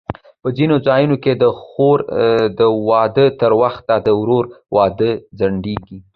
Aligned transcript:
په 0.41 0.49
ځینو 0.57 0.75
ځایونو 0.87 1.15
کې 1.23 1.33
د 1.43 1.45
خور 1.61 1.97
د 2.59 2.61
واده 2.89 3.25
تر 3.41 3.51
وخته 3.61 3.93
د 4.05 4.07
ورور 4.19 4.45
واده 4.75 5.09
ځنډېږي. 5.39 5.97